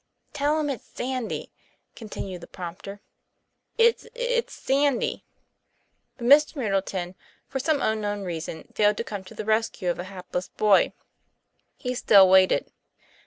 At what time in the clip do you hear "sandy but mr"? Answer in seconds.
4.51-6.55